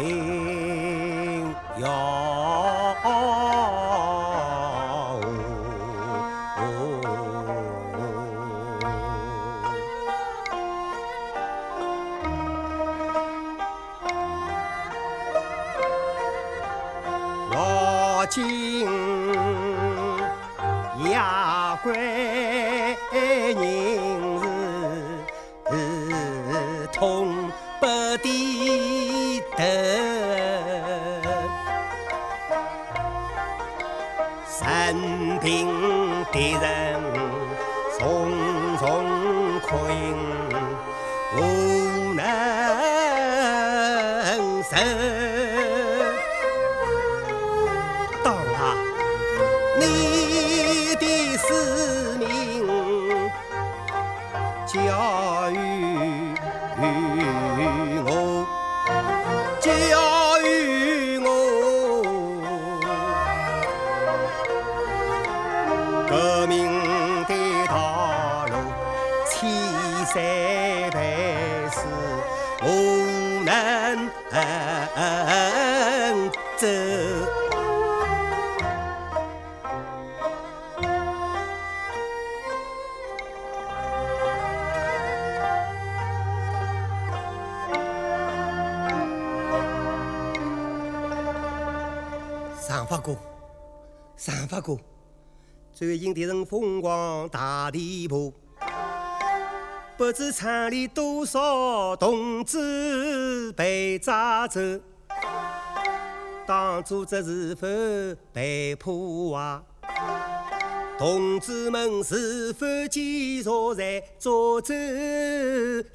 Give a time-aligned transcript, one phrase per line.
[0.00, 0.04] 我
[18.30, 18.86] 今
[21.02, 21.18] 夜
[21.82, 21.92] 归
[23.12, 23.58] 人
[25.72, 25.74] 是
[26.92, 27.86] 痛不
[28.22, 28.78] 抵。
[28.78, 28.97] 得，
[34.46, 35.66] 生病
[36.30, 36.64] 的人
[37.98, 38.30] 重
[38.78, 38.80] 重
[39.60, 39.68] 困，
[41.36, 41.38] 无
[42.14, 42.22] 能
[44.62, 44.70] 受。
[48.22, 48.56] 当啊，
[49.80, 49.82] 你
[50.94, 51.02] 的
[51.36, 51.46] 使
[66.08, 66.64] 革命
[67.26, 67.34] 的
[67.66, 68.54] 道路
[69.28, 69.50] 千
[70.06, 70.14] 山
[70.94, 70.96] 万
[71.70, 71.82] 水，
[72.62, 72.66] 我
[73.44, 73.48] 能
[76.56, 76.66] 走。
[92.60, 93.14] 上发哥，
[94.16, 94.76] 上发哥，
[95.78, 98.34] 最近的人风光大地步，
[99.96, 104.60] 不知厂里多少同志被抓走，
[106.44, 107.68] 党组织是否
[108.32, 109.62] 被破坏？
[110.98, 113.44] 同志们是否继续
[113.76, 114.74] 在做走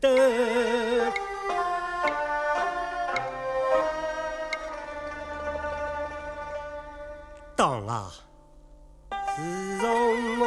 [0.00, 0.08] 斗？
[7.54, 8.10] 党啊，
[9.38, 9.44] 自
[9.78, 9.86] 从
[10.40, 10.44] 我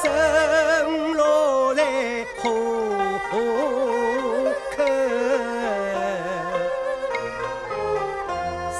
[0.00, 0.04] 生
[1.14, 1.82] 落在
[2.36, 2.44] 河
[3.28, 3.34] 口，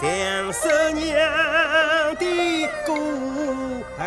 [0.01, 0.05] 像
[0.53, 1.05] 十娘
[2.15, 2.25] 的
[2.87, 2.89] 孤
[3.99, 4.05] 儿，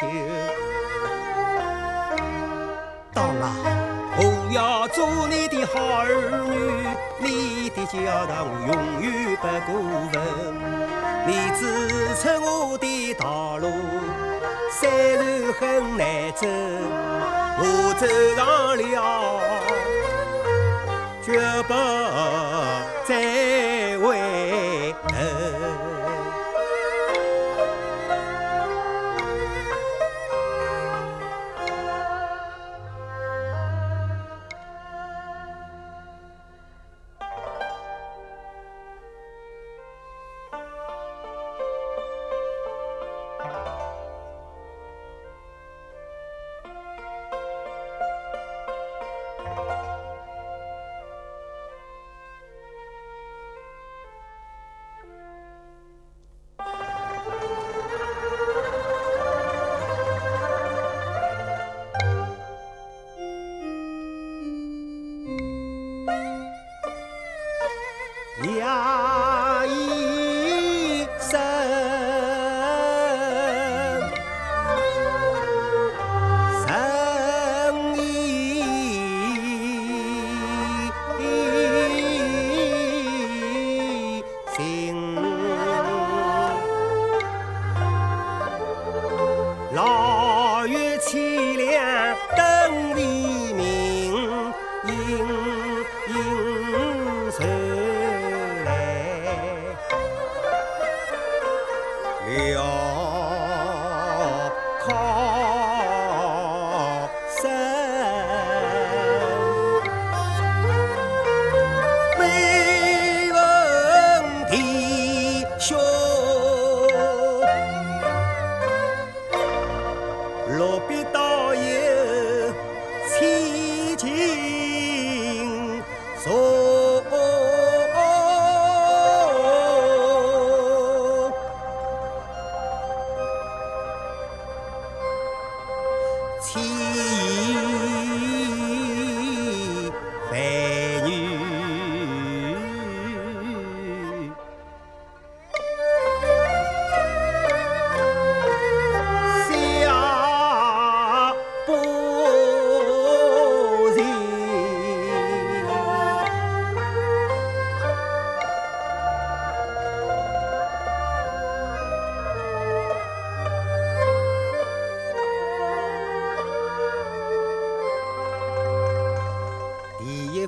[0.00, 0.08] 山丘。
[3.12, 3.52] 当啊，
[4.16, 6.08] 我要做你的好儿
[6.46, 6.48] 女，
[7.18, 8.72] 你的教导我永
[9.02, 9.72] 远不过
[10.12, 10.16] 问。
[11.26, 11.60] 你指
[12.16, 13.70] 出我的道路，
[14.70, 16.46] 虽然很难走，
[17.58, 17.62] 我
[17.98, 18.06] 走
[18.36, 18.40] 上
[18.78, 18.80] 了，
[21.22, 21.28] 绝
[21.68, 21.74] 不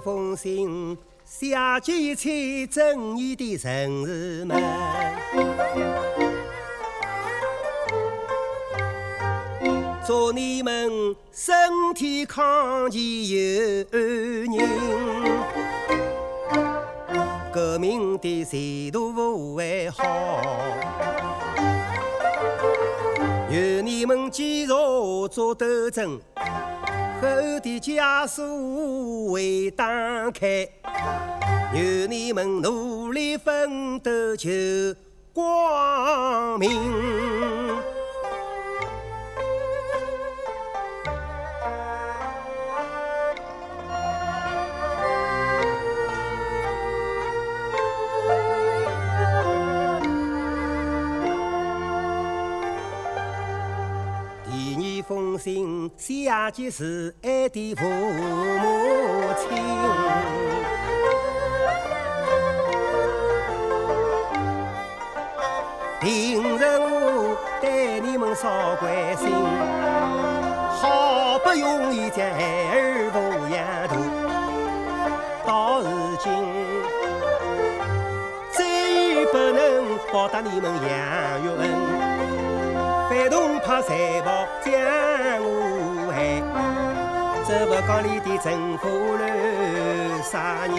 [0.04, 4.62] 封信，写给一切正义的人士们。
[10.04, 11.54] 祝你们身
[11.94, 13.86] 体康健有
[14.48, 14.66] 宁，
[17.52, 20.42] 革命的前途不会好。
[23.48, 26.18] 愿你们继续做斗争，
[27.22, 29.86] 我的枷锁会打
[30.32, 30.68] 开。
[31.72, 34.50] 愿你们努力奋斗求
[35.32, 37.91] 光明。
[55.32, 59.48] 封信写给是爱的父母亲，
[66.00, 69.30] 平日我对你们少关心，
[70.70, 73.16] 好不容易将孩儿抚
[73.48, 73.56] 养
[73.88, 73.96] 大，
[75.46, 75.88] 到如
[76.18, 76.30] 今
[78.50, 82.01] 再也不能报答你们养育恩。
[83.12, 83.94] 反动派残
[84.24, 84.30] 暴
[84.64, 84.72] 将
[85.42, 86.40] 我害，
[87.46, 88.88] 这不讲里的政府
[89.18, 89.22] 乱
[90.22, 90.74] 杀人，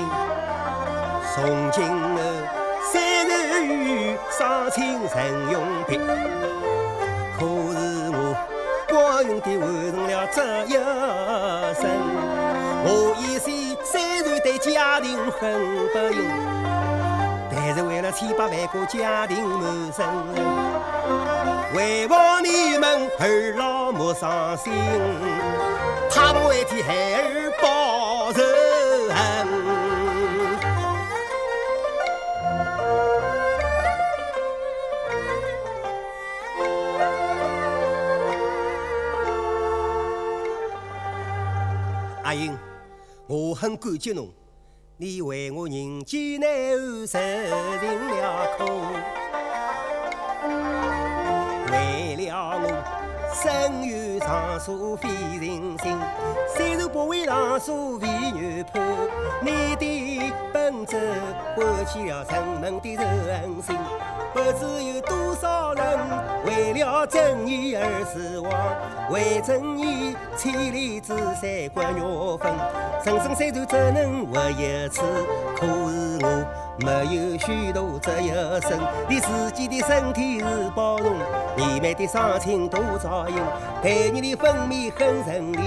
[1.36, 2.18] 从今后
[2.92, 2.94] 三
[3.28, 3.32] 日
[3.68, 5.14] 雨上清陈
[5.52, 6.02] 永平。
[7.38, 7.46] 可
[7.78, 8.18] 是我
[8.90, 10.74] 光荣地完成了这一
[11.76, 11.86] 生，
[12.84, 15.38] 我以前虽然对家庭很
[15.90, 16.18] 不幸，
[18.26, 20.06] 千百万个家庭满身。
[21.76, 24.72] 为望你们儿老莫伤心，
[26.10, 28.42] 他们会替孩儿报仇
[29.10, 29.14] 恨。
[42.24, 42.58] 阿英，
[43.28, 44.30] 我很感激侬，
[44.98, 46.48] 你为我人间难
[46.78, 47.18] 后受
[47.82, 48.64] 尽了苦。
[51.72, 52.68] 为了我
[53.34, 55.10] 生有长沙非
[55.40, 55.98] 人心，
[56.56, 58.82] 虽然不为长沙为女判，
[59.42, 60.96] 你的奔走
[61.56, 63.76] 唤起了人们的人心。
[64.34, 65.86] 不知有多少人
[66.46, 68.52] 为了正义而死亡，
[69.12, 72.52] 为正义千里之山刮肉粉。
[73.06, 75.02] 人生虽短，只能活一次，
[75.56, 76.46] 可是我。
[76.80, 78.30] 没有虚度这一
[78.62, 81.14] 生，你自己的身体是包容，
[81.56, 83.36] 你们的双亲多照应，
[83.84, 85.60] 陪你的分娩很顺利，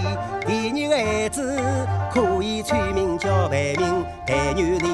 [0.44, 1.62] 第二个孩子
[2.12, 4.85] 可以取名叫白明，陪女你悉心把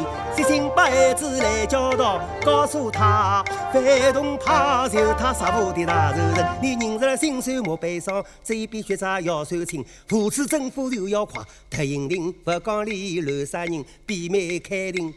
[1.15, 15.13] 子来教导，告诉他反动派就他杀父的大仇人，你认识了心酸莫悲伤，这一笔血债要算清，扶持政府就要快，特引领不讲理乱杀人，闭门开庭。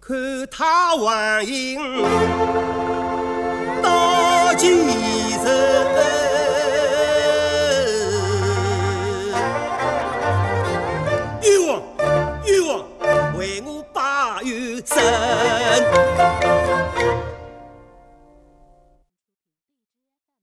[0.00, 0.16] 看
[0.50, 2.02] 他还应
[3.82, 4.66] 到几
[5.32, 6.07] 时？